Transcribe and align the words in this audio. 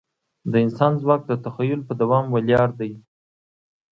د 0.51 0.53
انسان 0.65 0.91
ځواک 1.01 1.21
د 1.27 1.31
تخیل 1.45 1.81
په 1.85 1.93
دوام 2.01 2.25
ولاړ 2.33 2.69
دی. 2.79 2.91